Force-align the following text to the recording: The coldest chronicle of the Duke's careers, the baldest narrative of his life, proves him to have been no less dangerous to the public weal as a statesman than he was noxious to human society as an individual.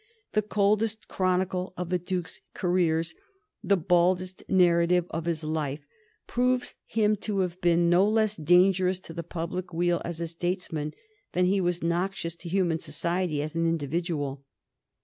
The 0.31 0.41
coldest 0.41 1.07
chronicle 1.07 1.75
of 1.77 1.89
the 1.91 1.99
Duke's 1.99 2.41
careers, 2.55 3.13
the 3.63 3.77
baldest 3.77 4.43
narrative 4.49 5.05
of 5.11 5.25
his 5.25 5.43
life, 5.43 5.85
proves 6.25 6.73
him 6.87 7.15
to 7.17 7.41
have 7.41 7.61
been 7.61 7.87
no 7.87 8.09
less 8.09 8.35
dangerous 8.35 8.97
to 9.01 9.13
the 9.13 9.21
public 9.21 9.71
weal 9.71 10.01
as 10.03 10.19
a 10.19 10.25
statesman 10.25 10.95
than 11.33 11.45
he 11.45 11.61
was 11.61 11.83
noxious 11.83 12.33
to 12.37 12.49
human 12.49 12.79
society 12.79 13.43
as 13.43 13.55
an 13.55 13.67
individual. 13.67 14.43